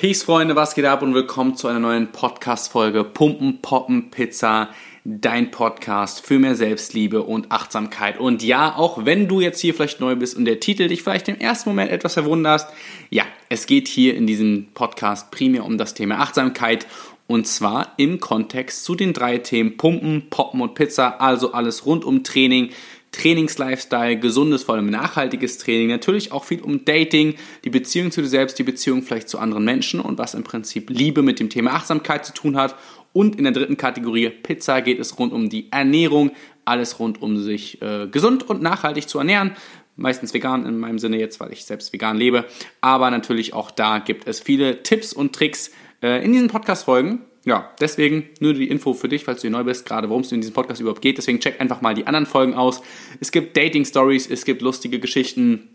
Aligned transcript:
Peace, 0.00 0.22
Freunde, 0.22 0.56
was 0.56 0.74
geht 0.74 0.86
ab 0.86 1.02
und 1.02 1.12
willkommen 1.12 1.56
zu 1.56 1.68
einer 1.68 1.78
neuen 1.78 2.10
Podcast-Folge 2.10 3.04
Pumpen, 3.04 3.60
Poppen, 3.60 4.10
Pizza, 4.10 4.70
dein 5.04 5.50
Podcast 5.50 6.24
für 6.24 6.38
mehr 6.38 6.54
Selbstliebe 6.54 7.22
und 7.22 7.52
Achtsamkeit. 7.52 8.18
Und 8.18 8.42
ja, 8.42 8.74
auch 8.78 9.04
wenn 9.04 9.28
du 9.28 9.42
jetzt 9.42 9.60
hier 9.60 9.74
vielleicht 9.74 10.00
neu 10.00 10.16
bist 10.16 10.38
und 10.38 10.46
der 10.46 10.58
Titel 10.58 10.88
dich 10.88 11.02
vielleicht 11.02 11.28
im 11.28 11.38
ersten 11.38 11.68
Moment 11.68 11.90
etwas 11.90 12.14
verwunderst, 12.14 12.70
ja, 13.10 13.24
es 13.50 13.66
geht 13.66 13.88
hier 13.88 14.14
in 14.14 14.26
diesem 14.26 14.68
Podcast 14.72 15.30
primär 15.32 15.66
um 15.66 15.76
das 15.76 15.92
Thema 15.92 16.20
Achtsamkeit 16.20 16.86
und 17.26 17.46
zwar 17.46 17.92
im 17.98 18.20
Kontext 18.20 18.84
zu 18.84 18.94
den 18.94 19.12
drei 19.12 19.36
Themen 19.36 19.76
Pumpen, 19.76 20.30
Poppen 20.30 20.62
und 20.62 20.74
Pizza, 20.74 21.20
also 21.20 21.52
alles 21.52 21.84
rund 21.84 22.06
um 22.06 22.24
Training, 22.24 22.70
Trainingslifestyle, 23.12 24.18
gesundes, 24.18 24.62
vor 24.62 24.76
allem 24.76 24.88
nachhaltiges 24.88 25.58
Training, 25.58 25.88
natürlich 25.88 26.32
auch 26.32 26.44
viel 26.44 26.60
um 26.60 26.84
Dating, 26.84 27.34
die 27.64 27.70
Beziehung 27.70 28.10
zu 28.10 28.22
dir 28.22 28.28
selbst, 28.28 28.58
die 28.58 28.62
Beziehung 28.62 29.02
vielleicht 29.02 29.28
zu 29.28 29.38
anderen 29.38 29.64
Menschen 29.64 30.00
und 30.00 30.18
was 30.18 30.34
im 30.34 30.44
Prinzip 30.44 30.90
Liebe 30.90 31.22
mit 31.22 31.40
dem 31.40 31.50
Thema 31.50 31.72
Achtsamkeit 31.72 32.24
zu 32.24 32.32
tun 32.32 32.56
hat. 32.56 32.76
Und 33.12 33.36
in 33.36 33.44
der 33.44 33.52
dritten 33.52 33.76
Kategorie 33.76 34.30
Pizza 34.30 34.80
geht 34.82 35.00
es 35.00 35.18
rund 35.18 35.32
um 35.32 35.48
die 35.48 35.70
Ernährung, 35.72 36.30
alles 36.64 37.00
rund 37.00 37.20
um 37.20 37.36
sich 37.38 37.82
äh, 37.82 38.06
gesund 38.06 38.48
und 38.48 38.62
nachhaltig 38.62 39.08
zu 39.08 39.18
ernähren. 39.18 39.56
Meistens 39.96 40.32
vegan 40.32 40.64
in 40.64 40.78
meinem 40.78 41.00
Sinne 41.00 41.18
jetzt, 41.18 41.40
weil 41.40 41.52
ich 41.52 41.64
selbst 41.64 41.92
vegan 41.92 42.16
lebe. 42.16 42.44
Aber 42.80 43.10
natürlich 43.10 43.52
auch 43.52 43.72
da 43.72 43.98
gibt 43.98 44.28
es 44.28 44.38
viele 44.38 44.84
Tipps 44.84 45.12
und 45.12 45.34
Tricks 45.34 45.72
äh, 46.02 46.24
in 46.24 46.32
diesen 46.32 46.48
Podcast-Folgen 46.48 47.22
ja, 47.44 47.70
deswegen 47.80 48.28
nur 48.40 48.52
die 48.52 48.68
Info 48.68 48.92
für 48.92 49.08
dich, 49.08 49.24
falls 49.24 49.40
du 49.40 49.50
neu 49.50 49.64
bist, 49.64 49.86
gerade 49.86 50.08
worum 50.08 50.22
es 50.22 50.32
in 50.32 50.40
diesem 50.40 50.54
Podcast 50.54 50.80
überhaupt 50.80 51.00
geht. 51.00 51.18
Deswegen 51.18 51.40
check 51.40 51.60
einfach 51.60 51.80
mal 51.80 51.94
die 51.94 52.06
anderen 52.06 52.26
Folgen 52.26 52.54
aus. 52.54 52.82
Es 53.18 53.32
gibt 53.32 53.56
Dating-Stories, 53.56 54.28
es 54.30 54.44
gibt 54.44 54.60
lustige 54.62 55.00
Geschichten 55.00 55.68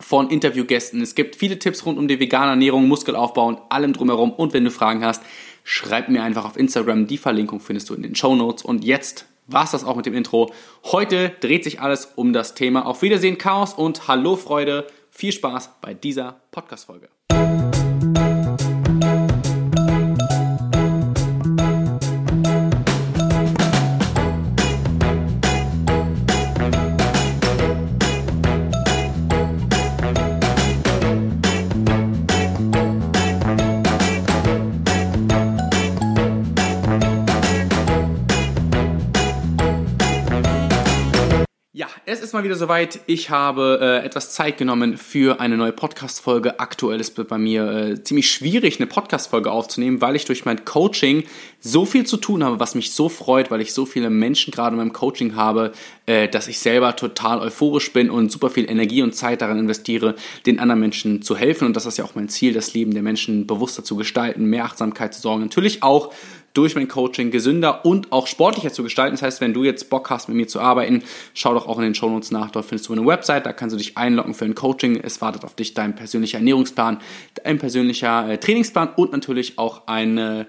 von 0.00 0.30
Interviewgästen. 0.30 1.02
Es 1.02 1.14
gibt 1.14 1.36
viele 1.36 1.58
Tipps 1.58 1.84
rund 1.84 1.98
um 1.98 2.08
die 2.08 2.18
vegane 2.18 2.50
Ernährung, 2.52 2.88
Muskelaufbau 2.88 3.48
und 3.48 3.58
allem 3.68 3.92
drumherum. 3.92 4.32
Und 4.32 4.54
wenn 4.54 4.64
du 4.64 4.70
Fragen 4.70 5.04
hast, 5.04 5.22
schreib 5.62 6.08
mir 6.08 6.22
einfach 6.22 6.46
auf 6.46 6.56
Instagram. 6.56 7.06
Die 7.06 7.18
Verlinkung 7.18 7.60
findest 7.60 7.90
du 7.90 7.94
in 7.94 8.02
den 8.02 8.14
Show 8.14 8.34
Notes. 8.34 8.64
Und 8.64 8.82
jetzt 8.82 9.26
war 9.46 9.64
es 9.64 9.72
das 9.72 9.84
auch 9.84 9.96
mit 9.96 10.06
dem 10.06 10.14
Intro. 10.14 10.52
Heute 10.84 11.32
dreht 11.40 11.64
sich 11.64 11.80
alles 11.80 12.12
um 12.16 12.32
das 12.32 12.54
Thema 12.54 12.86
Auf 12.86 13.02
Wiedersehen 13.02 13.36
Chaos 13.36 13.74
und 13.74 14.08
Hallo 14.08 14.36
Freude. 14.36 14.86
Viel 15.10 15.32
Spaß 15.32 15.70
bei 15.82 15.92
dieser 15.92 16.40
Podcast-Folge. 16.50 17.08
Ist 42.30 42.34
mal 42.34 42.44
wieder 42.44 42.54
soweit. 42.54 43.00
Ich 43.06 43.30
habe 43.30 43.80
äh, 43.82 44.06
etwas 44.06 44.32
Zeit 44.32 44.56
genommen 44.56 44.96
für 44.96 45.40
eine 45.40 45.56
neue 45.56 45.72
Podcast-Folge. 45.72 46.60
Aktuell 46.60 47.00
ist 47.00 47.16
bei 47.26 47.38
mir 47.38 47.68
äh, 47.68 48.04
ziemlich 48.04 48.30
schwierig, 48.30 48.78
eine 48.78 48.86
Podcast-Folge 48.86 49.50
aufzunehmen, 49.50 50.00
weil 50.00 50.14
ich 50.14 50.26
durch 50.26 50.44
mein 50.44 50.64
Coaching 50.64 51.24
so 51.58 51.84
viel 51.84 52.06
zu 52.06 52.18
tun 52.18 52.44
habe, 52.44 52.60
was 52.60 52.76
mich 52.76 52.92
so 52.92 53.08
freut, 53.08 53.50
weil 53.50 53.60
ich 53.60 53.74
so 53.74 53.84
viele 53.84 54.10
Menschen 54.10 54.52
gerade 54.52 54.74
in 54.74 54.76
meinem 54.76 54.92
Coaching 54.92 55.34
habe, 55.34 55.72
äh, 56.06 56.28
dass 56.28 56.46
ich 56.46 56.60
selber 56.60 56.94
total 56.94 57.40
euphorisch 57.40 57.92
bin 57.92 58.10
und 58.10 58.30
super 58.30 58.48
viel 58.48 58.70
Energie 58.70 59.02
und 59.02 59.12
Zeit 59.12 59.42
daran 59.42 59.58
investiere, 59.58 60.14
den 60.46 60.60
anderen 60.60 60.80
Menschen 60.80 61.22
zu 61.22 61.36
helfen. 61.36 61.66
Und 61.66 61.74
das 61.74 61.84
ist 61.84 61.98
ja 61.98 62.04
auch 62.04 62.14
mein 62.14 62.28
Ziel, 62.28 62.52
das 62.52 62.74
Leben 62.74 62.94
der 62.94 63.02
Menschen 63.02 63.48
bewusster 63.48 63.82
zu 63.82 63.96
gestalten, 63.96 64.44
mehr 64.44 64.66
Achtsamkeit 64.66 65.14
zu 65.14 65.20
sorgen. 65.20 65.42
Natürlich 65.42 65.82
auch 65.82 66.12
durch 66.54 66.74
mein 66.74 66.88
Coaching 66.88 67.30
gesünder 67.30 67.84
und 67.84 68.12
auch 68.12 68.26
sportlicher 68.26 68.72
zu 68.72 68.82
gestalten. 68.82 69.14
Das 69.14 69.22
heißt, 69.22 69.40
wenn 69.40 69.54
du 69.54 69.64
jetzt 69.64 69.88
Bock 69.90 70.10
hast, 70.10 70.28
mit 70.28 70.36
mir 70.36 70.48
zu 70.48 70.60
arbeiten, 70.60 71.02
schau 71.34 71.54
doch 71.54 71.66
auch 71.66 71.78
in 71.78 71.84
den 71.84 71.94
Shownotes 71.94 72.30
nach. 72.30 72.50
Dort 72.50 72.66
findest 72.66 72.88
du 72.88 72.92
eine 72.92 73.06
Website, 73.06 73.46
da 73.46 73.52
kannst 73.52 73.74
du 73.74 73.78
dich 73.78 73.96
einloggen 73.96 74.34
für 74.34 74.44
ein 74.44 74.54
Coaching. 74.54 74.96
Es 74.96 75.20
wartet 75.20 75.44
auf 75.44 75.54
dich 75.54 75.74
dein 75.74 75.94
persönlicher 75.94 76.38
Ernährungsplan, 76.38 77.00
dein 77.44 77.58
persönlicher 77.58 78.28
äh, 78.28 78.38
Trainingsplan 78.38 78.90
und 78.96 79.12
natürlich 79.12 79.58
auch 79.58 79.86
eine 79.86 80.46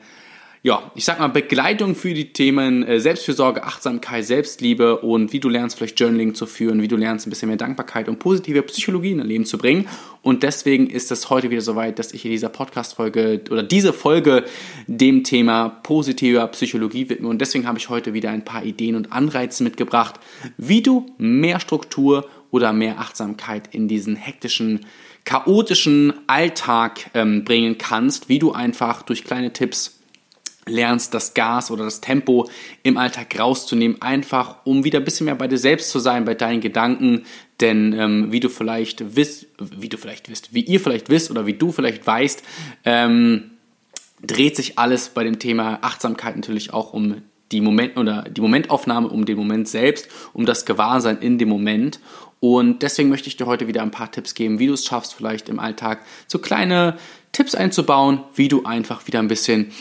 ja, 0.63 0.91
ich 0.93 1.05
sag 1.05 1.19
mal, 1.19 1.27
Begleitung 1.27 1.95
für 1.95 2.13
die 2.13 2.33
Themen 2.33 2.83
äh, 2.83 2.99
Selbstfürsorge, 2.99 3.63
Achtsamkeit, 3.63 4.25
Selbstliebe 4.25 4.97
und 4.99 5.33
wie 5.33 5.39
du 5.39 5.49
lernst, 5.49 5.77
vielleicht 5.77 5.99
Journaling 5.99 6.35
zu 6.35 6.45
führen, 6.45 6.83
wie 6.83 6.87
du 6.87 6.97
lernst, 6.97 7.25
ein 7.25 7.31
bisschen 7.31 7.47
mehr 7.47 7.57
Dankbarkeit 7.57 8.07
und 8.07 8.19
positive 8.19 8.61
Psychologie 8.61 9.11
in 9.11 9.17
dein 9.17 9.27
Leben 9.27 9.45
zu 9.45 9.57
bringen. 9.57 9.87
Und 10.21 10.43
deswegen 10.43 10.87
ist 10.87 11.11
es 11.11 11.31
heute 11.31 11.49
wieder 11.49 11.61
soweit, 11.61 11.97
dass 11.97 12.13
ich 12.13 12.25
in 12.25 12.31
dieser 12.31 12.49
Podcast-Folge 12.49 13.41
oder 13.49 13.63
diese 13.63 13.91
Folge 13.91 14.45
dem 14.85 15.23
Thema 15.23 15.69
positiver 15.69 16.45
Psychologie 16.49 17.09
widme. 17.09 17.27
Und 17.27 17.41
deswegen 17.41 17.67
habe 17.67 17.79
ich 17.79 17.89
heute 17.89 18.13
wieder 18.13 18.29
ein 18.29 18.45
paar 18.45 18.63
Ideen 18.63 18.95
und 18.95 19.11
Anreize 19.11 19.63
mitgebracht, 19.63 20.19
wie 20.57 20.83
du 20.83 21.07
mehr 21.17 21.59
Struktur 21.59 22.29
oder 22.51 22.71
mehr 22.71 22.99
Achtsamkeit 22.99 23.73
in 23.73 23.87
diesen 23.87 24.15
hektischen, 24.15 24.85
chaotischen 25.25 26.13
Alltag 26.27 27.09
ähm, 27.15 27.45
bringen 27.45 27.79
kannst, 27.79 28.29
wie 28.29 28.37
du 28.37 28.51
einfach 28.51 29.01
durch 29.01 29.23
kleine 29.23 29.53
Tipps 29.53 30.00
lernst, 30.67 31.13
das 31.13 31.33
Gas 31.33 31.71
oder 31.71 31.85
das 31.85 32.01
Tempo 32.01 32.49
im 32.83 32.97
Alltag 32.97 33.37
rauszunehmen, 33.39 34.01
einfach 34.01 34.57
um 34.63 34.83
wieder 34.83 34.99
ein 34.99 35.05
bisschen 35.05 35.25
mehr 35.25 35.35
bei 35.35 35.47
dir 35.47 35.57
selbst 35.57 35.89
zu 35.89 35.99
sein, 35.99 36.25
bei 36.25 36.35
deinen 36.35 36.61
Gedanken. 36.61 37.23
Denn 37.59 37.93
ähm, 37.93 38.31
wie 38.31 38.39
du 38.39 38.49
vielleicht 38.49 39.15
wisst, 39.15 39.47
wie 39.59 39.89
du 39.89 39.97
vielleicht 39.97 40.29
wisst, 40.29 40.53
wie 40.53 40.61
ihr 40.61 40.79
vielleicht 40.79 41.09
wisst 41.09 41.31
oder 41.31 41.45
wie 41.45 41.53
du 41.53 41.71
vielleicht 41.71 42.05
weißt, 42.05 42.43
ähm, 42.85 43.51
dreht 44.21 44.55
sich 44.55 44.77
alles 44.77 45.09
bei 45.09 45.23
dem 45.23 45.39
Thema 45.39 45.79
Achtsamkeit 45.81 46.35
natürlich 46.35 46.73
auch 46.73 46.93
um 46.93 47.21
die 47.51 47.61
Moment 47.61 47.97
oder 47.97 48.23
die 48.23 48.41
Momentaufnahme, 48.41 49.09
um 49.09 49.25
den 49.25 49.37
Moment 49.37 49.67
selbst, 49.67 50.07
um 50.33 50.45
das 50.45 50.65
Gewahrsein 50.65 51.17
in 51.17 51.37
dem 51.37 51.49
Moment. 51.49 51.99
Und 52.39 52.81
deswegen 52.81 53.09
möchte 53.09 53.27
ich 53.27 53.37
dir 53.37 53.45
heute 53.45 53.67
wieder 53.67 53.81
ein 53.81 53.91
paar 53.91 54.11
Tipps 54.11 54.33
geben, 54.33 54.57
wie 54.57 54.67
du 54.67 54.73
es 54.73 54.85
schaffst, 54.85 55.13
vielleicht 55.13 55.49
im 55.49 55.59
Alltag 55.59 56.03
so 56.27 56.39
kleine 56.39 56.97
Tipps 57.31 57.55
einzubauen, 57.55 58.23
wie 58.35 58.47
du 58.47 58.63
einfach 58.63 59.05
wieder 59.07 59.19
ein 59.19 59.27
bisschen 59.27 59.71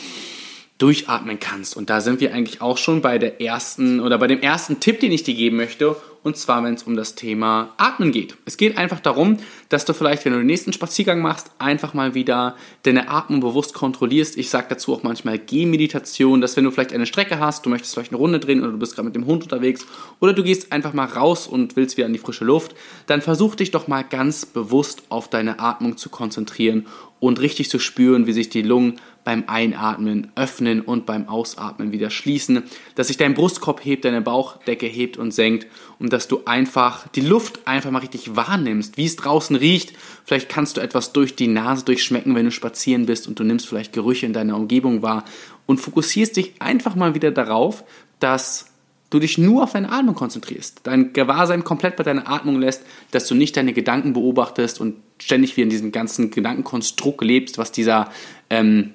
durchatmen 0.81 1.39
kannst. 1.39 1.77
Und 1.77 1.89
da 1.89 2.01
sind 2.01 2.21
wir 2.21 2.33
eigentlich 2.33 2.61
auch 2.61 2.77
schon 2.77 3.01
bei 3.01 3.19
der 3.19 3.39
ersten 3.39 3.99
oder 3.99 4.17
bei 4.17 4.27
dem 4.27 4.41
ersten 4.41 4.79
Tipp, 4.79 4.99
den 4.99 5.11
ich 5.11 5.23
dir 5.23 5.35
geben 5.35 5.57
möchte. 5.57 5.95
Und 6.23 6.37
zwar, 6.37 6.63
wenn 6.63 6.75
es 6.75 6.83
um 6.83 6.95
das 6.95 7.15
Thema 7.15 7.73
Atmen 7.77 8.11
geht. 8.11 8.37
Es 8.45 8.55
geht 8.55 8.77
einfach 8.77 8.99
darum, 8.99 9.37
dass 9.69 9.85
du 9.85 9.93
vielleicht, 9.93 10.23
wenn 10.23 10.33
du 10.33 10.37
den 10.37 10.45
nächsten 10.45 10.71
Spaziergang 10.71 11.19
machst, 11.19 11.49
einfach 11.57 11.95
mal 11.95 12.13
wieder 12.13 12.55
deine 12.83 13.09
Atmung 13.09 13.39
bewusst 13.39 13.73
kontrollierst. 13.73 14.37
Ich 14.37 14.51
sage 14.51 14.67
dazu 14.69 14.93
auch 14.93 15.01
manchmal 15.01 15.39
Gehmeditation, 15.39 16.39
dass 16.39 16.55
wenn 16.55 16.63
du 16.63 16.69
vielleicht 16.69 16.93
eine 16.93 17.07
Strecke 17.07 17.39
hast, 17.39 17.65
du 17.65 17.71
möchtest 17.71 17.95
vielleicht 17.95 18.11
eine 18.11 18.19
Runde 18.19 18.39
drehen 18.39 18.61
oder 18.61 18.71
du 18.71 18.77
bist 18.77 18.93
gerade 18.93 19.07
mit 19.07 19.15
dem 19.15 19.25
Hund 19.25 19.43
unterwegs 19.43 19.87
oder 20.19 20.33
du 20.33 20.43
gehst 20.43 20.71
einfach 20.71 20.93
mal 20.93 21.05
raus 21.05 21.47
und 21.47 21.75
willst 21.75 21.97
wieder 21.97 22.05
an 22.05 22.13
die 22.13 22.19
frische 22.19 22.45
Luft, 22.45 22.75
dann 23.07 23.23
versuch 23.23 23.55
dich 23.55 23.71
doch 23.71 23.87
mal 23.87 24.03
ganz 24.03 24.45
bewusst 24.45 25.01
auf 25.09 25.27
deine 25.27 25.59
Atmung 25.59 25.97
zu 25.97 26.09
konzentrieren 26.09 26.85
und 27.21 27.39
richtig 27.39 27.69
zu 27.69 27.79
spüren, 27.79 28.25
wie 28.25 28.33
sich 28.33 28.49
die 28.49 28.63
Lungen 28.63 28.95
beim 29.23 29.43
Einatmen 29.45 30.31
öffnen 30.35 30.81
und 30.81 31.05
beim 31.05 31.29
Ausatmen 31.29 31.91
wieder 31.91 32.09
schließen, 32.09 32.63
dass 32.95 33.07
sich 33.07 33.17
dein 33.17 33.35
Brustkorb 33.35 33.85
hebt, 33.85 34.05
deine 34.05 34.21
Bauchdecke 34.21 34.87
hebt 34.87 35.17
und 35.17 35.31
senkt 35.31 35.67
und 35.99 36.11
dass 36.11 36.27
du 36.27 36.41
einfach 36.45 37.07
die 37.09 37.21
Luft 37.21 37.67
einfach 37.67 37.91
mal 37.91 37.99
richtig 37.99 38.35
wahrnimmst, 38.35 38.97
wie 38.97 39.05
es 39.05 39.17
draußen 39.17 39.55
riecht. 39.55 39.93
Vielleicht 40.25 40.49
kannst 40.49 40.77
du 40.77 40.81
etwas 40.81 41.13
durch 41.13 41.35
die 41.35 41.47
Nase 41.47 41.85
durchschmecken, 41.85 42.33
wenn 42.33 42.45
du 42.45 42.51
spazieren 42.51 43.05
bist 43.05 43.27
und 43.27 43.39
du 43.39 43.43
nimmst 43.43 43.67
vielleicht 43.67 43.93
Gerüche 43.93 44.25
in 44.25 44.33
deiner 44.33 44.55
Umgebung 44.55 45.03
wahr 45.03 45.23
und 45.67 45.77
fokussierst 45.77 46.35
dich 46.35 46.55
einfach 46.59 46.95
mal 46.95 47.13
wieder 47.13 47.29
darauf, 47.29 47.83
dass 48.19 48.70
du 49.11 49.19
dich 49.19 49.37
nur 49.37 49.63
auf 49.63 49.73
deine 49.73 49.91
Atmung 49.91 50.15
konzentrierst, 50.15 50.79
dein 50.83 51.13
Gewahrsein 51.13 51.63
komplett 51.63 51.97
bei 51.97 52.03
deiner 52.03 52.27
Atmung 52.27 52.59
lässt, 52.59 52.83
dass 53.11 53.27
du 53.27 53.35
nicht 53.35 53.55
deine 53.55 53.73
Gedanken 53.73 54.13
beobachtest 54.13 54.81
und 54.81 54.95
ständig 55.19 55.55
wie 55.57 55.61
in 55.61 55.69
diesem 55.69 55.91
ganzen 55.91 56.31
Gedankenkonstrukt 56.31 57.23
lebst, 57.23 57.59
was 57.59 57.71
dieser 57.71 58.09
ähm, 58.49 58.93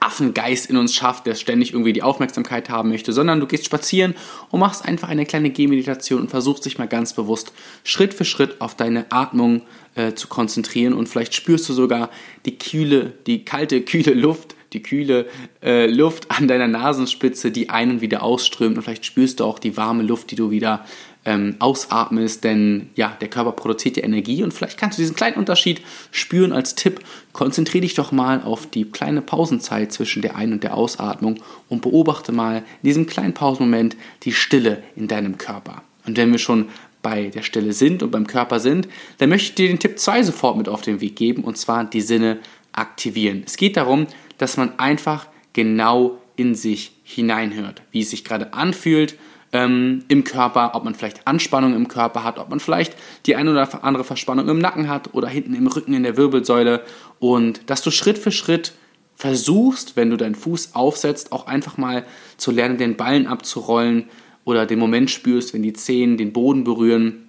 Affengeist 0.00 0.70
in 0.70 0.76
uns 0.76 0.94
schafft, 0.94 1.26
der 1.26 1.34
ständig 1.34 1.72
irgendwie 1.72 1.92
die 1.92 2.02
Aufmerksamkeit 2.02 2.68
haben 2.68 2.88
möchte, 2.88 3.12
sondern 3.12 3.40
du 3.40 3.46
gehst 3.46 3.66
spazieren 3.66 4.14
und 4.50 4.60
machst 4.60 4.84
einfach 4.84 5.08
eine 5.08 5.24
kleine 5.24 5.50
Gehmeditation 5.50 6.22
und 6.22 6.30
versuchst 6.30 6.64
dich 6.64 6.78
mal 6.78 6.88
ganz 6.88 7.12
bewusst 7.12 7.52
Schritt 7.84 8.14
für 8.14 8.24
Schritt 8.24 8.60
auf 8.60 8.74
deine 8.74 9.10
Atmung 9.10 9.62
äh, 9.94 10.14
zu 10.14 10.28
konzentrieren. 10.28 10.94
Und 10.94 11.08
vielleicht 11.08 11.34
spürst 11.34 11.68
du 11.68 11.74
sogar 11.74 12.10
die 12.44 12.58
kühle, 12.58 13.12
die 13.26 13.44
kalte, 13.44 13.82
kühle 13.82 14.14
Luft, 14.14 14.54
die 14.74 14.82
kühle 14.82 15.26
äh, 15.62 15.86
Luft 15.86 16.30
an 16.36 16.48
deiner 16.48 16.68
Nasenspitze, 16.68 17.50
die 17.50 17.70
ein- 17.70 17.90
und 17.90 18.00
wieder 18.00 18.22
ausströmt 18.22 18.76
und 18.76 18.82
vielleicht 18.82 19.06
spürst 19.06 19.40
du 19.40 19.44
auch 19.44 19.58
die 19.58 19.76
warme 19.76 20.02
Luft, 20.02 20.30
die 20.30 20.36
du 20.36 20.50
wieder 20.50 20.84
ähm, 21.24 21.56
ausatmest, 21.58 22.44
denn 22.44 22.90
ja, 22.96 23.16
der 23.20 23.28
Körper 23.28 23.52
produziert 23.52 23.96
ja 23.96 24.04
Energie 24.04 24.42
und 24.42 24.52
vielleicht 24.52 24.78
kannst 24.78 24.98
du 24.98 25.02
diesen 25.02 25.16
kleinen 25.16 25.36
Unterschied 25.36 25.80
spüren 26.10 26.52
als 26.52 26.74
Tipp. 26.74 27.00
Konzentriere 27.32 27.82
dich 27.82 27.94
doch 27.94 28.12
mal 28.12 28.42
auf 28.42 28.66
die 28.66 28.84
kleine 28.84 29.22
Pausenzeit 29.22 29.92
zwischen 29.92 30.20
der 30.20 30.36
Ein- 30.36 30.52
und 30.52 30.62
der 30.62 30.76
Ausatmung 30.76 31.42
und 31.68 31.80
beobachte 31.80 32.32
mal 32.32 32.58
in 32.58 32.86
diesem 32.86 33.06
kleinen 33.06 33.32
Pausenmoment 33.32 33.96
die 34.24 34.32
Stille 34.32 34.82
in 34.96 35.08
deinem 35.08 35.38
Körper. 35.38 35.82
Und 36.06 36.18
wenn 36.18 36.30
wir 36.30 36.38
schon 36.38 36.68
bei 37.02 37.28
der 37.28 37.42
Stille 37.42 37.72
sind 37.72 38.02
und 38.02 38.10
beim 38.10 38.26
Körper 38.26 38.60
sind, 38.60 38.88
dann 39.18 39.28
möchte 39.28 39.48
ich 39.50 39.54
dir 39.54 39.68
den 39.68 39.78
Tipp 39.78 39.98
2 39.98 40.24
sofort 40.24 40.56
mit 40.56 40.68
auf 40.68 40.82
den 40.82 41.00
Weg 41.00 41.16
geben 41.16 41.44
und 41.44 41.56
zwar 41.56 41.84
die 41.84 42.00
Sinne 42.00 42.38
aktivieren. 42.72 43.44
Es 43.46 43.56
geht 43.56 43.76
darum, 43.76 44.06
dass 44.38 44.56
man 44.56 44.78
einfach 44.78 45.26
genau 45.52 46.18
in 46.36 46.54
sich 46.54 46.92
hineinhört, 47.04 47.82
wie 47.90 48.00
es 48.00 48.10
sich 48.10 48.24
gerade 48.24 48.52
anfühlt 48.54 49.16
ähm, 49.52 50.04
im 50.08 50.24
Körper, 50.24 50.72
ob 50.74 50.84
man 50.84 50.94
vielleicht 50.94 51.26
Anspannung 51.26 51.74
im 51.74 51.88
Körper 51.88 52.24
hat, 52.24 52.38
ob 52.38 52.50
man 52.50 52.60
vielleicht 52.60 52.96
die 53.26 53.36
eine 53.36 53.52
oder 53.52 53.84
andere 53.84 54.04
Verspannung 54.04 54.48
im 54.48 54.58
Nacken 54.58 54.88
hat 54.88 55.14
oder 55.14 55.28
hinten 55.28 55.54
im 55.54 55.66
Rücken 55.68 55.94
in 55.94 56.02
der 56.02 56.16
Wirbelsäule 56.16 56.82
und 57.20 57.70
dass 57.70 57.82
du 57.82 57.90
Schritt 57.90 58.18
für 58.18 58.32
Schritt 58.32 58.74
versuchst, 59.14 59.96
wenn 59.96 60.10
du 60.10 60.16
deinen 60.16 60.34
Fuß 60.34 60.74
aufsetzt, 60.74 61.30
auch 61.30 61.46
einfach 61.46 61.78
mal 61.78 62.04
zu 62.36 62.50
lernen, 62.50 62.78
den 62.78 62.96
Ballen 62.96 63.28
abzurollen 63.28 64.08
oder 64.44 64.66
den 64.66 64.80
Moment 64.80 65.10
spürst, 65.10 65.54
wenn 65.54 65.62
die 65.62 65.72
Zehen 65.72 66.18
den 66.18 66.32
Boden 66.32 66.64
berühren, 66.64 67.23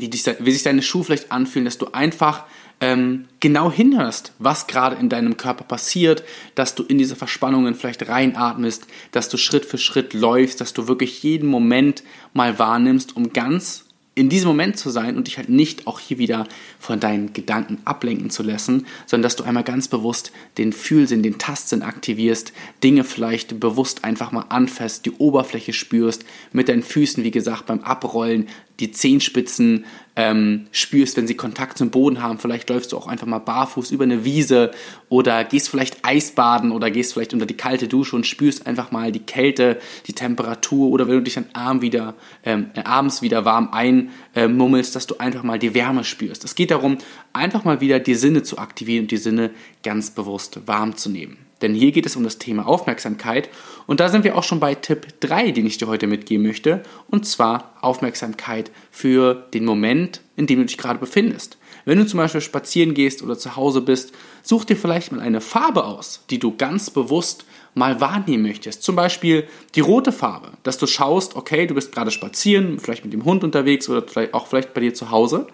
wie, 0.00 0.08
dich, 0.08 0.24
wie 0.38 0.52
sich 0.52 0.62
deine 0.62 0.82
Schuhe 0.82 1.04
vielleicht 1.04 1.32
anfühlen, 1.32 1.64
dass 1.64 1.78
du 1.78 1.86
einfach 1.92 2.44
ähm, 2.80 3.26
genau 3.40 3.70
hinhörst, 3.70 4.32
was 4.38 4.66
gerade 4.66 4.96
in 4.96 5.08
deinem 5.08 5.36
Körper 5.36 5.64
passiert, 5.64 6.24
dass 6.54 6.74
du 6.74 6.82
in 6.82 6.98
diese 6.98 7.16
Verspannungen 7.16 7.74
vielleicht 7.74 8.08
reinatmest, 8.08 8.86
dass 9.12 9.28
du 9.28 9.36
Schritt 9.36 9.66
für 9.66 9.78
Schritt 9.78 10.14
läufst, 10.14 10.60
dass 10.60 10.72
du 10.72 10.88
wirklich 10.88 11.22
jeden 11.22 11.48
Moment 11.48 12.02
mal 12.32 12.58
wahrnimmst, 12.58 13.16
um 13.16 13.32
ganz 13.32 13.84
in 14.16 14.28
diesem 14.28 14.48
Moment 14.48 14.76
zu 14.76 14.90
sein 14.90 15.16
und 15.16 15.28
dich 15.28 15.38
halt 15.38 15.48
nicht 15.48 15.86
auch 15.86 16.00
hier 16.00 16.18
wieder 16.18 16.46
von 16.78 16.98
deinen 16.98 17.32
Gedanken 17.32 17.78
ablenken 17.84 18.28
zu 18.28 18.42
lassen, 18.42 18.86
sondern 19.06 19.22
dass 19.22 19.36
du 19.36 19.44
einmal 19.44 19.62
ganz 19.62 19.88
bewusst 19.88 20.32
den 20.58 20.72
Fühlsinn, 20.72 21.22
den 21.22 21.38
Tastsinn 21.38 21.82
aktivierst, 21.82 22.52
Dinge 22.82 23.04
vielleicht 23.04 23.60
bewusst 23.60 24.04
einfach 24.04 24.32
mal 24.32 24.46
anfasst, 24.48 25.06
die 25.06 25.12
Oberfläche 25.12 25.72
spürst, 25.72 26.24
mit 26.52 26.68
deinen 26.68 26.82
Füßen, 26.82 27.22
wie 27.22 27.30
gesagt, 27.30 27.66
beim 27.66 27.80
Abrollen 27.80 28.48
die 28.80 28.92
Zehenspitzen 28.92 29.84
ähm, 30.16 30.66
spürst, 30.72 31.16
wenn 31.16 31.26
sie 31.26 31.34
Kontakt 31.34 31.78
zum 31.78 31.90
Boden 31.90 32.22
haben. 32.22 32.38
Vielleicht 32.38 32.68
läufst 32.68 32.92
du 32.92 32.96
auch 32.96 33.06
einfach 33.06 33.26
mal 33.26 33.38
barfuß 33.38 33.90
über 33.90 34.04
eine 34.04 34.24
Wiese 34.24 34.70
oder 35.08 35.44
gehst 35.44 35.68
vielleicht 35.68 36.04
Eisbaden 36.04 36.72
oder 36.72 36.90
gehst 36.90 37.12
vielleicht 37.12 37.32
unter 37.32 37.46
die 37.46 37.56
kalte 37.56 37.88
Dusche 37.88 38.16
und 38.16 38.26
spürst 38.26 38.66
einfach 38.66 38.90
mal 38.90 39.12
die 39.12 39.20
Kälte, 39.20 39.78
die 40.06 40.12
Temperatur 40.12 40.90
oder 40.90 41.06
wenn 41.06 41.14
du 41.14 41.22
dich 41.22 41.34
dann 41.34 41.46
abend 41.52 41.82
wieder, 41.82 42.14
ähm, 42.44 42.70
äh, 42.74 42.82
abends 42.82 43.22
wieder 43.22 43.44
warm 43.44 43.70
einmummelst, 43.72 44.90
äh, 44.90 44.94
dass 44.94 45.06
du 45.06 45.18
einfach 45.18 45.42
mal 45.42 45.58
die 45.58 45.74
Wärme 45.74 46.04
spürst. 46.04 46.44
Es 46.44 46.54
geht 46.54 46.70
darum, 46.70 46.98
einfach 47.32 47.64
mal 47.64 47.80
wieder 47.80 48.00
die 48.00 48.14
Sinne 48.14 48.42
zu 48.42 48.58
aktivieren 48.58 49.04
und 49.04 49.10
die 49.10 49.16
Sinne 49.16 49.50
ganz 49.82 50.10
bewusst 50.10 50.66
warm 50.66 50.96
zu 50.96 51.10
nehmen. 51.10 51.49
Denn 51.62 51.74
hier 51.74 51.92
geht 51.92 52.06
es 52.06 52.16
um 52.16 52.24
das 52.24 52.38
Thema 52.38 52.66
Aufmerksamkeit 52.66 53.48
und 53.86 54.00
da 54.00 54.08
sind 54.08 54.24
wir 54.24 54.36
auch 54.36 54.44
schon 54.44 54.60
bei 54.60 54.74
Tipp 54.74 55.06
3, 55.20 55.50
den 55.50 55.66
ich 55.66 55.78
dir 55.78 55.88
heute 55.88 56.06
mitgeben 56.06 56.46
möchte, 56.46 56.82
und 57.08 57.26
zwar 57.26 57.74
Aufmerksamkeit 57.80 58.70
für 58.90 59.34
den 59.52 59.64
Moment, 59.64 60.20
in 60.36 60.46
dem 60.46 60.60
du 60.60 60.66
dich 60.66 60.78
gerade 60.78 60.98
befindest. 60.98 61.58
Wenn 61.84 61.98
du 61.98 62.06
zum 62.06 62.18
Beispiel 62.18 62.40
spazieren 62.40 62.94
gehst 62.94 63.22
oder 63.22 63.38
zu 63.38 63.56
Hause 63.56 63.80
bist, 63.80 64.12
such 64.42 64.64
dir 64.64 64.76
vielleicht 64.76 65.12
mal 65.12 65.20
eine 65.20 65.40
Farbe 65.40 65.84
aus, 65.84 66.24
die 66.30 66.38
du 66.38 66.56
ganz 66.56 66.90
bewusst 66.90 67.44
mal 67.74 68.00
wahrnehmen 68.00 68.42
möchtest. 68.42 68.82
Zum 68.82 68.96
Beispiel 68.96 69.46
die 69.74 69.80
rote 69.80 70.12
Farbe, 70.12 70.52
dass 70.62 70.78
du 70.78 70.86
schaust, 70.86 71.36
okay, 71.36 71.66
du 71.66 71.74
bist 71.74 71.92
gerade 71.92 72.10
spazieren, 72.10 72.78
vielleicht 72.78 73.04
mit 73.04 73.12
dem 73.12 73.24
Hund 73.24 73.44
unterwegs 73.44 73.88
oder 73.88 74.04
auch 74.32 74.46
vielleicht 74.46 74.74
bei 74.74 74.80
dir 74.80 74.94
zu 74.94 75.10
Hause 75.10 75.46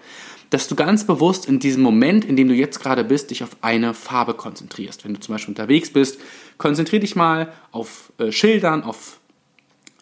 dass 0.50 0.68
du 0.68 0.76
ganz 0.76 1.04
bewusst 1.04 1.46
in 1.46 1.58
diesem 1.58 1.82
Moment, 1.82 2.24
in 2.24 2.36
dem 2.36 2.48
du 2.48 2.54
jetzt 2.54 2.80
gerade 2.80 3.04
bist, 3.04 3.30
dich 3.30 3.42
auf 3.42 3.56
eine 3.62 3.94
Farbe 3.94 4.34
konzentrierst. 4.34 5.04
Wenn 5.04 5.14
du 5.14 5.20
zum 5.20 5.34
Beispiel 5.34 5.52
unterwegs 5.52 5.92
bist, 5.92 6.20
konzentriere 6.58 7.00
dich 7.00 7.16
mal 7.16 7.52
auf 7.72 8.12
äh, 8.18 8.30
Schildern, 8.32 8.82
auf 8.82 9.18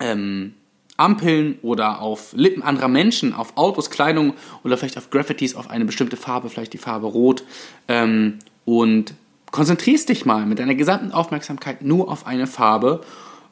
ähm, 0.01 0.55
Ampeln 0.97 1.59
oder 1.63 2.01
auf 2.01 2.33
Lippen 2.35 2.63
anderer 2.63 2.89
Menschen, 2.89 3.35
auf 3.35 3.57
Autos, 3.57 3.91
Kleidung 3.91 4.35
oder 4.63 4.77
vielleicht 4.77 4.99
auf 4.99 5.11
Graffitis 5.11 5.57
auf 5.57 5.71
eine 5.71 5.85
bestimmte 5.85 6.17
Farbe, 6.17 6.49
vielleicht 6.49 6.73
die 6.73 6.79
Farbe 6.79 7.07
Rot. 7.07 7.43
Ähm, 7.89 8.39
und 8.65 9.15
konzentrierst 9.51 10.09
dich 10.09 10.25
mal 10.25 10.47
mit 10.47 10.59
deiner 10.59 10.75
gesamten 10.75 11.13
Aufmerksamkeit 11.13 11.83
nur 11.83 12.11
auf 12.11 12.27
eine 12.27 12.47
Farbe. 12.47 13.03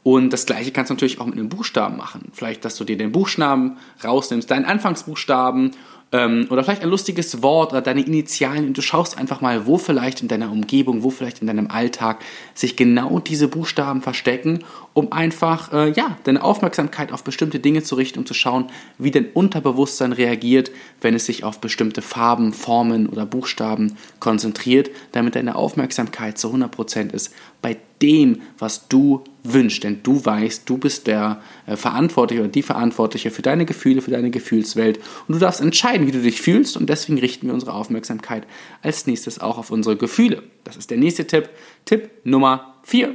Und 0.03 0.33
das 0.33 0.47
gleiche 0.47 0.73
kannst 0.73 0.91
du 0.91 0.95
natürlich 0.95 1.21
auch 1.21 1.27
mit 1.27 1.37
einem 1.37 1.49
Buchstaben 1.49 1.97
machen. 1.97 2.31
Vielleicht, 2.33 2.65
dass 2.65 2.77
du 2.77 2.85
dir 2.85 2.97
den 2.97 3.13
Buchstaben 3.13 3.77
rausnimmst, 4.03 4.51
deinen 4.51 4.65
Anfangsbuchstaben 4.65 5.73
ähm, 6.13 6.47
oder 6.51 6.63
vielleicht 6.63 6.83
ein 6.83 6.91
lustiges 6.91 7.43
Wort 7.43 7.73
oder 7.73 7.81
deine 7.81 8.03
Initialen 8.03 8.67
und 8.67 8.77
du 8.77 8.83
schaust 8.83 9.17
einfach 9.17 9.41
mal, 9.41 9.67
wo 9.67 9.79
vielleicht 9.79 10.21
in 10.21 10.29
deiner 10.29 10.53
Umgebung, 10.53 11.03
wo 11.03 11.11
vielleicht 11.11 11.41
in 11.41 11.47
deinem 11.47 11.69
Alltag 11.71 12.21
sich 12.55 12.77
genau 12.77 13.19
diese 13.19 13.49
Buchstaben 13.49 14.03
verstecken, 14.03 14.65
um 14.93 15.11
einfach 15.11 15.73
äh, 15.73 15.91
ja, 15.93 16.19
deine 16.25 16.45
Aufmerksamkeit 16.45 17.13
auf 17.13 17.25
bestimmte 17.25 17.59
Dinge 17.61 17.83
zu 17.83 17.95
richten, 17.95 18.19
um 18.19 18.27
zu 18.27 18.35
schauen, 18.35 18.67
wie 18.99 19.11
dein 19.11 19.31
Unterbewusstsein 19.33 20.13
reagiert, 20.13 20.71
wenn 21.01 21.15
es 21.15 21.27
sich 21.27 21.45
auf 21.45 21.61
bestimmte 21.61 22.03
Farben, 22.03 22.53
Formen 22.53 23.09
oder 23.09 23.25
Buchstaben 23.25 23.97
konzentriert, 24.21 24.91
damit 25.13 25.35
deine 25.35 25.57
Aufmerksamkeit 25.57 26.37
zu 26.37 26.49
100% 26.49 27.13
ist 27.13 27.33
bei 27.63 27.79
dem, 28.03 28.43
was 28.59 28.89
du 28.89 29.23
wünschst. 29.45 29.85
Denn 29.85 30.01
du 30.03 30.25
weißt, 30.25 30.69
du 30.69 30.77
bist 30.77 31.07
der 31.07 31.41
äh, 31.67 31.77
Verantwortliche 31.77 32.43
oder 32.43 32.51
die 32.51 32.63
Verantwortliche 32.63 33.31
für 33.31 33.43
deine 33.43 33.65
Gefühle, 33.65 34.03
für 34.03 34.11
deine 34.11 34.31
Gefühlswelt. 34.31 34.99
Und 35.29 35.35
du 35.35 35.39
darfst 35.39 35.61
entscheiden, 35.61 36.02
wie 36.07 36.13
du 36.13 36.21
dich 36.21 36.41
fühlst. 36.41 36.77
Und 36.77 36.89
deswegen 36.89 37.19
richten 37.19 37.47
wir 37.47 37.55
unsere 37.55 37.75
Aufmerksamkeit 37.75 38.47
als 38.83 39.07
nächstes 39.07 39.39
auch 39.39 39.59
auf 39.59 39.71
unsere 39.71 39.97
Gefühle. 39.97 40.43
Das 40.65 40.77
ist 40.77 40.91
der 40.91 40.99
nächste 40.99 41.27
Tipp. 41.27 41.51
Tipp 41.85 42.11
Nummer 42.25 42.75
4. 42.85 43.15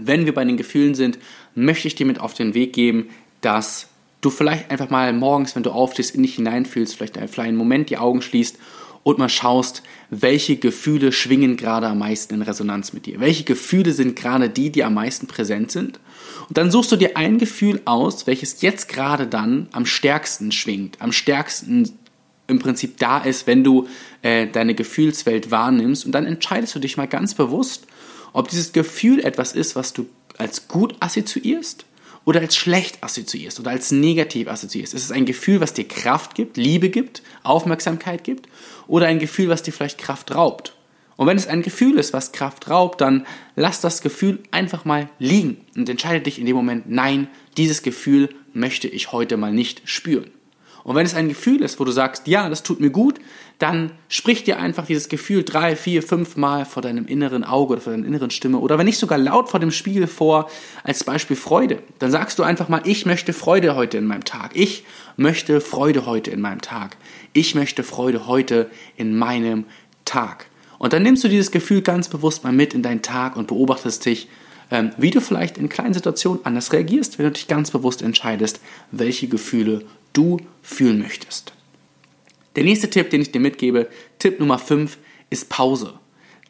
Wenn 0.00 0.26
wir 0.26 0.34
bei 0.34 0.44
den 0.44 0.56
Gefühlen 0.56 0.94
sind, 0.94 1.18
möchte 1.54 1.88
ich 1.88 1.94
dir 1.94 2.06
mit 2.06 2.20
auf 2.20 2.34
den 2.34 2.54
Weg 2.54 2.72
geben, 2.72 3.10
dass 3.40 3.88
du 4.20 4.30
vielleicht 4.30 4.70
einfach 4.70 4.90
mal 4.90 5.12
morgens, 5.12 5.54
wenn 5.54 5.62
du 5.62 5.70
aufstehst, 5.70 6.14
in 6.14 6.22
dich 6.22 6.36
hineinfühlst, 6.36 6.96
vielleicht 6.96 7.18
einen 7.18 7.30
kleinen 7.30 7.56
Moment 7.56 7.90
die 7.90 7.98
Augen 7.98 8.22
schließt 8.22 8.58
und 9.04 9.18
mal 9.18 9.28
schaust, 9.28 9.82
welche 10.10 10.56
Gefühle 10.56 11.12
schwingen 11.12 11.56
gerade 11.56 11.86
am 11.86 11.98
meisten 11.98 12.34
in 12.34 12.42
Resonanz 12.42 12.92
mit 12.92 13.06
dir. 13.06 13.20
Welche 13.20 13.44
Gefühle 13.44 13.92
sind 13.92 14.16
gerade 14.16 14.48
die, 14.48 14.70
die 14.70 14.82
am 14.82 14.94
meisten 14.94 15.28
präsent 15.28 15.70
sind? 15.70 16.00
Und 16.48 16.58
dann 16.58 16.70
suchst 16.70 16.90
du 16.90 16.96
dir 16.96 17.16
ein 17.16 17.38
Gefühl 17.38 17.80
aus, 17.84 18.26
welches 18.26 18.60
jetzt 18.62 18.88
gerade 18.88 19.26
dann 19.26 19.68
am 19.72 19.86
stärksten 19.86 20.50
schwingt, 20.50 21.00
am 21.00 21.12
stärksten 21.12 21.92
im 22.46 22.58
Prinzip 22.58 22.98
da 22.98 23.18
ist, 23.18 23.46
wenn 23.46 23.62
du 23.62 23.88
äh, 24.22 24.46
deine 24.46 24.74
Gefühlswelt 24.74 25.50
wahrnimmst. 25.50 26.04
Und 26.04 26.12
dann 26.12 26.26
entscheidest 26.26 26.74
du 26.74 26.78
dich 26.78 26.96
mal 26.96 27.08
ganz 27.08 27.34
bewusst, 27.34 27.86
ob 28.32 28.48
dieses 28.48 28.72
Gefühl 28.72 29.20
etwas 29.20 29.52
ist, 29.52 29.76
was 29.76 29.92
du 29.92 30.06
als 30.36 30.66
gut 30.68 30.96
assoziierst 31.00 31.86
oder 32.24 32.40
als 32.40 32.56
schlecht 32.56 33.02
assoziierst 33.02 33.60
oder 33.60 33.70
als 33.70 33.92
negativ 33.92 34.48
assoziierst. 34.48 34.94
Ist 34.94 35.04
es 35.04 35.12
ein 35.12 35.26
Gefühl, 35.26 35.60
was 35.60 35.74
dir 35.74 35.86
Kraft 35.86 36.34
gibt, 36.34 36.56
Liebe 36.56 36.90
gibt, 36.90 37.22
Aufmerksamkeit 37.42 38.24
gibt 38.24 38.48
oder 38.86 39.06
ein 39.06 39.18
Gefühl, 39.18 39.48
was 39.48 39.62
dir 39.62 39.72
vielleicht 39.72 39.98
Kraft 39.98 40.34
raubt? 40.34 40.74
Und 41.16 41.26
wenn 41.28 41.36
es 41.36 41.46
ein 41.46 41.62
Gefühl 41.62 41.98
ist, 41.98 42.12
was 42.12 42.32
Kraft 42.32 42.68
raubt, 42.68 43.00
dann 43.00 43.26
lass 43.54 43.80
das 43.80 44.02
Gefühl 44.02 44.40
einfach 44.50 44.84
mal 44.84 45.08
liegen 45.18 45.58
und 45.76 45.88
entscheide 45.88 46.20
dich 46.20 46.38
in 46.38 46.46
dem 46.46 46.56
Moment, 46.56 46.90
nein, 46.90 47.28
dieses 47.56 47.82
Gefühl 47.82 48.30
möchte 48.52 48.88
ich 48.88 49.12
heute 49.12 49.36
mal 49.36 49.52
nicht 49.52 49.82
spüren. 49.84 50.30
Und 50.84 50.94
wenn 50.96 51.06
es 51.06 51.14
ein 51.14 51.28
Gefühl 51.28 51.62
ist, 51.62 51.80
wo 51.80 51.84
du 51.84 51.92
sagst, 51.92 52.28
ja, 52.28 52.48
das 52.50 52.62
tut 52.62 52.78
mir 52.78 52.90
gut, 52.90 53.18
dann 53.58 53.92
sprich 54.08 54.44
dir 54.44 54.58
einfach 54.58 54.84
dieses 54.84 55.08
Gefühl 55.08 55.42
drei, 55.42 55.76
vier, 55.76 56.02
fünf 56.02 56.36
Mal 56.36 56.66
vor 56.66 56.82
deinem 56.82 57.06
inneren 57.06 57.42
Auge 57.42 57.72
oder 57.72 57.82
vor 57.82 57.92
deiner 57.94 58.06
inneren 58.06 58.30
Stimme 58.30 58.58
oder 58.58 58.76
wenn 58.78 58.84
nicht 58.84 58.98
sogar 58.98 59.16
laut 59.16 59.48
vor 59.48 59.60
dem 59.60 59.70
Spiegel 59.70 60.06
vor, 60.06 60.50
als 60.82 61.02
Beispiel 61.02 61.36
Freude. 61.36 61.82
Dann 62.00 62.10
sagst 62.10 62.38
du 62.38 62.42
einfach 62.42 62.68
mal, 62.68 62.82
ich 62.84 63.06
möchte 63.06 63.32
Freude 63.32 63.74
heute 63.74 63.96
in 63.96 64.04
meinem 64.04 64.24
Tag. 64.24 64.50
Ich 64.54 64.84
möchte 65.16 65.62
Freude 65.62 66.04
heute 66.04 66.30
in 66.30 66.42
meinem 66.42 66.60
Tag. 66.60 66.98
Ich 67.32 67.54
möchte 67.54 67.82
Freude 67.82 68.26
heute 68.26 68.70
in 68.96 69.16
meinem 69.16 69.64
Tag. 70.04 70.46
Und 70.78 70.92
dann 70.92 71.02
nimmst 71.02 71.24
du 71.24 71.28
dieses 71.28 71.50
Gefühl 71.50 71.80
ganz 71.80 72.10
bewusst 72.10 72.44
mal 72.44 72.52
mit 72.52 72.74
in 72.74 72.82
deinen 72.82 73.00
Tag 73.00 73.36
und 73.36 73.46
beobachtest 73.46 74.04
dich, 74.04 74.28
ähm, 74.70 74.90
wie 74.98 75.10
du 75.10 75.22
vielleicht 75.22 75.56
in 75.56 75.70
kleinen 75.70 75.94
Situationen 75.94 76.44
anders 76.44 76.72
reagierst, 76.74 77.18
wenn 77.18 77.24
du 77.24 77.32
dich 77.32 77.48
ganz 77.48 77.70
bewusst 77.70 78.02
entscheidest, 78.02 78.60
welche 78.90 79.28
Gefühle 79.28 79.86
du 80.14 80.38
fühlen 80.62 80.98
möchtest. 80.98 81.52
Der 82.56 82.64
nächste 82.64 82.88
Tipp, 82.88 83.10
den 83.10 83.20
ich 83.20 83.32
dir 83.32 83.40
mitgebe, 83.40 83.88
Tipp 84.18 84.40
Nummer 84.40 84.58
5, 84.58 84.96
ist 85.28 85.50
Pause. 85.50 85.98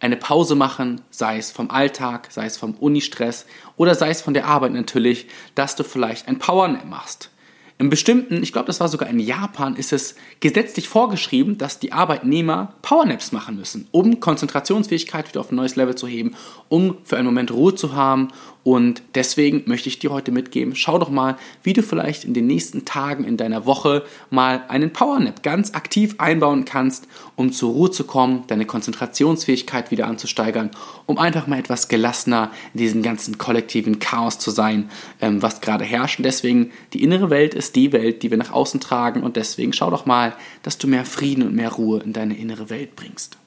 Eine 0.01 0.17
Pause 0.17 0.55
machen, 0.55 1.01
sei 1.11 1.39
es 1.39 1.51
vom 1.51 1.71
Alltag, 1.71 2.29
sei 2.31 2.47
es 2.47 2.57
vom 2.57 2.75
Unistress 2.75 3.47
oder 3.77 3.95
sei 3.95 4.11
es 4.11 4.21
von 4.21 4.35
der 4.35 4.47
Arbeit 4.47 4.73
natürlich, 4.73 5.29
dass 5.55 5.77
du 5.77 5.83
vielleicht 5.83 6.29
ein 6.29 6.39
Powernap 6.39 6.85
machst. 6.85 7.31
Im 7.77 7.91
bestimmten, 7.91 8.41
ich 8.41 8.53
glaube, 8.53 8.69
das 8.69 8.79
war 8.79 8.87
sogar 8.87 9.09
in 9.09 9.19
Japan, 9.19 9.75
ist 9.75 9.93
es 9.93 10.15
gesetzlich 10.39 10.89
vorgeschrieben, 10.89 11.59
dass 11.59 11.81
die 11.81 11.93
Arbeitnehmer 11.93 12.75
Powernaps 12.83 13.33
machen 13.33 13.57
müssen, 13.57 13.89
um 13.91 14.21
Konzentrationsfähigkeit 14.21 15.29
wieder 15.29 15.41
auf 15.41 15.51
ein 15.51 15.57
neues 15.57 15.75
Level 15.75 15.97
zu 15.97 16.07
heben, 16.07 16.37
um 16.69 16.99
für 17.03 17.17
einen 17.17 17.27
Moment 17.27 17.51
Ruhe 17.51 17.75
zu 17.75 17.95
haben. 17.95 18.29
Und 18.63 19.03
deswegen 19.15 19.65
möchte 19.67 19.89
ich 19.91 19.99
dir 19.99 20.11
heute 20.11 20.33
mitgeben, 20.33 20.75
schau 20.75 20.99
doch 20.99 21.11
mal, 21.11 21.37
wie 21.63 21.75
du 21.75 21.83
vielleicht 21.83 22.25
in 22.25 22.33
den 22.33 22.47
nächsten 22.47 22.85
Tagen 22.85 23.25
in 23.25 23.37
deiner 23.37 23.67
Woche 23.67 24.05
mal 24.31 24.63
einen 24.69 24.93
Powernap 24.93 25.43
ganz 25.43 25.75
aktiv 25.75 26.15
einbauen 26.19 26.65
kannst, 26.65 27.07
um 27.37 27.53
zur 27.53 27.73
Ruhe 27.73 27.91
zu 27.91 28.05
kommen, 28.05 28.45
deine 28.47 28.65
Konzentrationsfähigkeit 28.65 29.91
wieder 29.91 30.07
anzusteigern, 30.07 30.71
um 31.05 31.19
einfach 31.19 31.47
mal 31.47 31.59
etwas 31.59 31.89
gelassener 31.89 32.53
in 32.73 32.79
diesem 32.79 33.03
ganzen 33.03 33.37
kollektiven 33.37 33.99
Chaos 33.99 34.39
zu 34.39 34.51
sein, 34.51 34.89
ähm, 35.21 35.43
was 35.43 35.61
gerade 35.61 35.85
herrscht. 35.85 36.21
Und 36.21 36.25
deswegen, 36.25 36.71
die 36.95 37.03
innere 37.03 37.29
Welt 37.29 37.53
ist 37.53 37.64
ist 37.65 37.77
die 37.77 37.93
Welt, 37.93 38.23
die 38.23 38.31
wir 38.31 38.37
nach 38.37 38.53
außen 38.53 38.81
tragen 38.81 39.23
und 39.23 39.37
deswegen 39.37 39.73
schau 39.73 39.91
doch 39.91 40.07
mal, 40.07 40.37
dass 40.63 40.79
du 40.79 40.87
mehr 40.87 41.05
Frieden 41.05 41.43
und 41.43 41.55
mehr 41.55 41.73
Ruhe 41.73 42.01
in 42.03 42.13
deine 42.13 42.37
innere 42.37 42.69
Welt 42.71 42.95
bringst. 42.95 43.39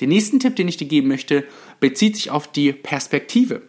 Den 0.00 0.08
nächsten 0.08 0.40
Tipp, 0.40 0.56
den 0.56 0.66
ich 0.66 0.78
dir 0.78 0.88
geben 0.88 1.08
möchte, 1.08 1.44
bezieht 1.78 2.16
sich 2.16 2.30
auf 2.30 2.50
die 2.50 2.72
Perspektive. 2.72 3.62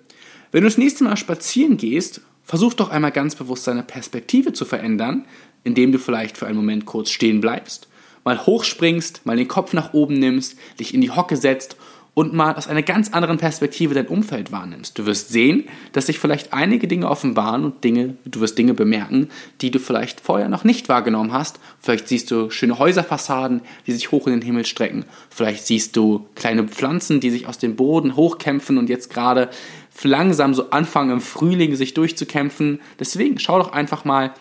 Wenn 0.51 0.61
du 0.61 0.69
das 0.69 0.77
nächste 0.77 1.03
Mal 1.03 1.17
spazieren 1.17 1.77
gehst, 1.77 2.21
versuch 2.43 2.73
doch 2.73 2.89
einmal 2.89 3.11
ganz 3.11 3.35
bewusst 3.35 3.67
deine 3.67 3.83
Perspektive 3.83 4.53
zu 4.53 4.65
verändern, 4.65 5.25
indem 5.63 5.91
du 5.91 5.99
vielleicht 5.99 6.37
für 6.37 6.47
einen 6.47 6.57
Moment 6.57 6.85
kurz 6.85 7.09
stehen 7.09 7.41
bleibst, 7.41 7.87
mal 8.23 8.45
hochspringst, 8.45 9.25
mal 9.25 9.35
den 9.35 9.47
Kopf 9.47 9.73
nach 9.73 9.93
oben 9.93 10.15
nimmst, 10.15 10.57
dich 10.79 10.93
in 10.93 11.01
die 11.01 11.11
Hocke 11.11 11.35
setzt 11.35 11.75
und 12.15 12.33
mal 12.33 12.55
aus 12.55 12.67
einer 12.67 12.81
ganz 12.81 13.09
anderen 13.09 13.37
Perspektive 13.37 13.93
dein 13.93 14.07
Umfeld 14.07 14.51
wahrnimmst. 14.51 14.97
Du 14.97 15.05
wirst 15.05 15.29
sehen, 15.29 15.65
dass 15.91 16.07
sich 16.07 16.17
vielleicht 16.17 16.53
einige 16.53 16.87
Dinge 16.87 17.09
offenbaren 17.09 17.65
und 17.65 17.83
Dinge, 17.83 18.15
du 18.25 18.39
wirst 18.39 18.57
Dinge 18.57 18.73
bemerken, 18.73 19.29
die 19.61 19.69
du 19.69 19.79
vielleicht 19.79 20.21
vorher 20.21 20.47
noch 20.47 20.63
nicht 20.63 20.89
wahrgenommen 20.89 21.33
hast. 21.33 21.59
Vielleicht 21.79 22.07
siehst 22.07 22.31
du 22.31 22.49
schöne 22.49 22.79
Häuserfassaden, 22.79 23.61
die 23.85 23.91
sich 23.91 24.11
hoch 24.11 24.27
in 24.27 24.33
den 24.33 24.41
Himmel 24.41 24.65
strecken. 24.65 25.03
Vielleicht 25.29 25.67
siehst 25.67 25.97
du 25.97 26.25
kleine 26.35 26.63
Pflanzen, 26.63 27.19
die 27.19 27.29
sich 27.29 27.47
aus 27.47 27.57
dem 27.57 27.75
Boden 27.75 28.15
hochkämpfen 28.15 28.77
und 28.77 28.89
jetzt 28.89 29.09
gerade 29.13 29.49
langsam 30.03 30.53
so 30.53 30.69
anfangen 30.69 31.11
im 31.11 31.21
Frühling 31.21 31.75
sich 31.75 31.93
durchzukämpfen. 31.93 32.79
Deswegen 32.99 33.39
schau 33.39 33.59
doch 33.59 33.73
einfach 33.73 34.05
mal, 34.05 34.33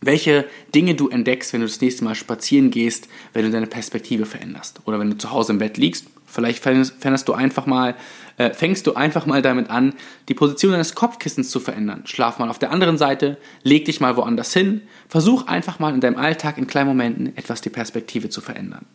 welche 0.00 0.46
Dinge 0.74 0.94
du 0.94 1.08
entdeckst, 1.08 1.52
wenn 1.52 1.60
du 1.60 1.66
das 1.66 1.80
nächste 1.80 2.04
Mal 2.04 2.14
spazieren 2.14 2.70
gehst, 2.70 3.08
wenn 3.32 3.44
du 3.44 3.50
deine 3.50 3.66
Perspektive 3.66 4.26
veränderst. 4.26 4.80
Oder 4.84 4.98
wenn 5.00 5.10
du 5.10 5.18
zu 5.18 5.30
Hause 5.30 5.52
im 5.52 5.58
Bett 5.58 5.76
liegst, 5.76 6.06
vielleicht 6.26 6.62
veränderst 6.62 7.28
du 7.28 7.32
einfach 7.32 7.66
mal, 7.66 7.94
äh, 8.36 8.50
fängst 8.50 8.86
du 8.86 8.94
einfach 8.94 9.26
mal 9.26 9.42
damit 9.42 9.70
an, 9.70 9.94
die 10.28 10.34
Position 10.34 10.72
deines 10.72 10.94
Kopfkissens 10.94 11.50
zu 11.50 11.58
verändern. 11.58 12.02
Schlaf 12.04 12.38
mal 12.38 12.50
auf 12.50 12.58
der 12.58 12.70
anderen 12.70 12.98
Seite, 12.98 13.38
leg 13.62 13.84
dich 13.86 14.00
mal 14.00 14.16
woanders 14.16 14.52
hin, 14.52 14.82
versuch 15.08 15.46
einfach 15.46 15.78
mal 15.78 15.94
in 15.94 16.00
deinem 16.00 16.16
Alltag 16.16 16.58
in 16.58 16.66
kleinen 16.66 16.88
Momenten 16.88 17.36
etwas 17.36 17.60
die 17.60 17.70
Perspektive 17.70 18.28
zu 18.28 18.40
verändern. 18.40 18.86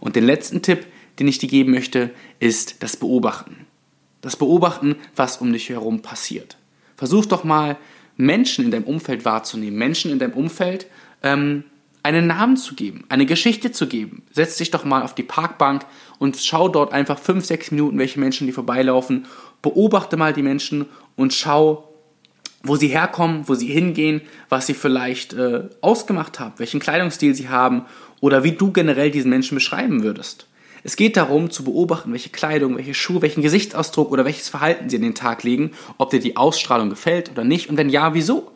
Und 0.00 0.16
den 0.16 0.24
letzten 0.24 0.62
Tipp, 0.62 0.86
den 1.18 1.28
ich 1.28 1.38
dir 1.38 1.48
geben 1.48 1.72
möchte, 1.72 2.10
ist 2.40 2.82
das 2.82 2.96
Beobachten. 2.96 3.66
Das 4.20 4.36
Beobachten, 4.36 4.96
was 5.14 5.36
um 5.36 5.52
dich 5.52 5.68
herum 5.68 6.00
passiert. 6.00 6.56
Versuch 6.96 7.26
doch 7.26 7.44
mal 7.44 7.76
Menschen 8.16 8.64
in 8.64 8.70
deinem 8.70 8.84
Umfeld 8.84 9.24
wahrzunehmen, 9.24 9.78
Menschen 9.78 10.10
in 10.10 10.18
deinem 10.18 10.34
Umfeld 10.34 10.86
ähm, 11.22 11.64
einen 12.02 12.26
Namen 12.26 12.56
zu 12.56 12.74
geben, 12.74 13.04
eine 13.08 13.26
Geschichte 13.26 13.70
zu 13.70 13.86
geben. 13.86 14.22
Setz 14.32 14.56
dich 14.56 14.70
doch 14.70 14.84
mal 14.84 15.02
auf 15.02 15.14
die 15.14 15.22
Parkbank 15.22 15.86
und 16.18 16.36
schau 16.36 16.68
dort 16.68 16.92
einfach 16.92 17.18
fünf, 17.18 17.44
sechs 17.44 17.70
Minuten, 17.70 17.98
welche 17.98 18.18
Menschen 18.18 18.46
die 18.46 18.52
vorbeilaufen. 18.52 19.26
Beobachte 19.62 20.16
mal 20.16 20.32
die 20.32 20.42
Menschen 20.42 20.86
und 21.16 21.32
schau, 21.32 21.88
wo 22.64 22.76
sie 22.76 22.88
herkommen, 22.88 23.48
wo 23.48 23.54
sie 23.54 23.66
hingehen, 23.66 24.22
was 24.48 24.66
sie 24.66 24.74
vielleicht 24.74 25.32
äh, 25.32 25.68
ausgemacht 25.80 26.40
haben, 26.40 26.54
welchen 26.58 26.80
Kleidungsstil 26.80 27.34
sie 27.34 27.48
haben 27.48 27.86
oder 28.20 28.44
wie 28.44 28.52
du 28.52 28.72
generell 28.72 29.10
diesen 29.10 29.30
Menschen 29.30 29.54
beschreiben 29.54 30.02
würdest. 30.02 30.46
Es 30.84 30.96
geht 30.96 31.16
darum 31.16 31.50
zu 31.50 31.64
beobachten, 31.64 32.12
welche 32.12 32.30
Kleidung, 32.30 32.76
welche 32.76 32.94
Schuhe, 32.94 33.22
welchen 33.22 33.42
Gesichtsausdruck 33.42 34.10
oder 34.10 34.24
welches 34.24 34.48
Verhalten 34.48 34.88
sie 34.88 34.96
an 34.96 35.02
den 35.02 35.14
Tag 35.14 35.44
legen, 35.44 35.72
ob 35.96 36.10
dir 36.10 36.20
die 36.20 36.36
Ausstrahlung 36.36 36.90
gefällt 36.90 37.30
oder 37.30 37.44
nicht 37.44 37.70
und 37.70 37.76
wenn 37.76 37.88
ja, 37.88 38.14
wieso. 38.14 38.50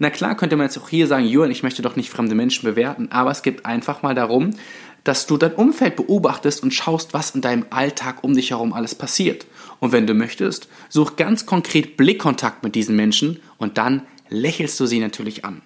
Na 0.00 0.10
klar 0.10 0.36
könnte 0.36 0.56
man 0.56 0.66
jetzt 0.66 0.78
auch 0.78 0.88
hier 0.88 1.06
sagen, 1.06 1.26
Jürgen, 1.26 1.50
ich 1.50 1.62
möchte 1.62 1.82
doch 1.82 1.96
nicht 1.96 2.10
fremde 2.10 2.34
Menschen 2.34 2.68
bewerten, 2.68 3.08
aber 3.10 3.30
es 3.30 3.42
geht 3.42 3.64
einfach 3.66 4.02
mal 4.02 4.14
darum, 4.14 4.50
dass 5.04 5.26
du 5.26 5.36
dein 5.36 5.54
Umfeld 5.54 5.96
beobachtest 5.96 6.62
und 6.62 6.74
schaust, 6.74 7.14
was 7.14 7.30
in 7.30 7.40
deinem 7.40 7.66
Alltag 7.70 8.22
um 8.22 8.34
dich 8.34 8.50
herum 8.50 8.72
alles 8.72 8.94
passiert. 8.94 9.46
Und 9.80 9.92
wenn 9.92 10.06
du 10.06 10.14
möchtest, 10.14 10.68
such 10.88 11.16
ganz 11.16 11.46
konkret 11.46 11.96
Blickkontakt 11.96 12.62
mit 12.62 12.74
diesen 12.74 12.96
Menschen 12.96 13.40
und 13.56 13.78
dann 13.78 14.02
lächelst 14.28 14.78
du 14.80 14.86
sie 14.86 14.98
natürlich 14.98 15.44
an. 15.44 15.62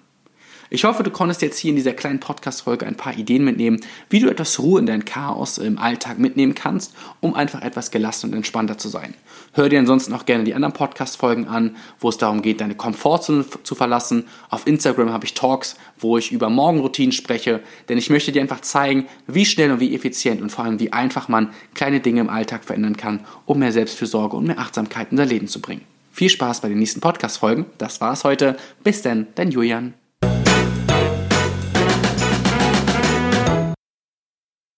Ich 0.75 0.85
hoffe, 0.85 1.03
du 1.03 1.11
konntest 1.11 1.43
jetzt 1.43 1.59
hier 1.59 1.69
in 1.69 1.75
dieser 1.75 1.93
kleinen 1.93 2.19
Podcast-Folge 2.19 2.87
ein 2.87 2.97
paar 2.97 3.15
Ideen 3.15 3.43
mitnehmen, 3.43 3.79
wie 4.09 4.19
du 4.19 4.27
etwas 4.27 4.57
Ruhe 4.57 4.79
in 4.79 4.87
dein 4.87 5.05
Chaos 5.05 5.59
im 5.59 5.77
Alltag 5.77 6.17
mitnehmen 6.17 6.55
kannst, 6.55 6.95
um 7.19 7.35
einfach 7.35 7.61
etwas 7.61 7.91
gelassen 7.91 8.31
und 8.31 8.37
entspannter 8.37 8.79
zu 8.79 8.89
sein. 8.89 9.13
Hör 9.51 9.69
dir 9.69 9.77
ansonsten 9.77 10.13
auch 10.13 10.25
gerne 10.25 10.45
die 10.45 10.55
anderen 10.55 10.73
Podcast-Folgen 10.73 11.47
an, 11.47 11.75
wo 11.99 12.09
es 12.09 12.17
darum 12.17 12.41
geht, 12.41 12.59
deine 12.59 12.73
Komfortzone 12.73 13.45
zu 13.61 13.75
verlassen. 13.75 14.25
Auf 14.49 14.65
Instagram 14.65 15.13
habe 15.13 15.25
ich 15.25 15.35
Talks, 15.35 15.75
wo 15.99 16.17
ich 16.17 16.31
über 16.31 16.49
Morgenroutinen 16.49 17.11
spreche, 17.11 17.59
denn 17.87 17.99
ich 17.99 18.09
möchte 18.09 18.31
dir 18.31 18.41
einfach 18.41 18.61
zeigen, 18.61 19.05
wie 19.27 19.45
schnell 19.45 19.71
und 19.73 19.79
wie 19.79 19.93
effizient 19.93 20.41
und 20.41 20.49
vor 20.51 20.65
allem 20.65 20.79
wie 20.79 20.91
einfach 20.91 21.27
man 21.27 21.53
kleine 21.75 21.99
Dinge 21.99 22.21
im 22.21 22.31
Alltag 22.31 22.63
verändern 22.63 22.97
kann, 22.97 23.19
um 23.45 23.59
mehr 23.59 23.71
Selbstfürsorge 23.71 24.35
und 24.35 24.47
mehr 24.47 24.57
Achtsamkeit 24.57 25.11
in 25.11 25.17
dein 25.17 25.29
Leben 25.29 25.47
zu 25.47 25.61
bringen. 25.61 25.81
Viel 26.11 26.29
Spaß 26.29 26.61
bei 26.61 26.69
den 26.69 26.79
nächsten 26.79 26.99
Podcast-Folgen. 26.99 27.67
Das 27.77 28.01
war's 28.01 28.23
heute. 28.23 28.57
Bis 28.83 29.03
dann, 29.03 29.27
dein 29.35 29.51
Julian. 29.51 29.93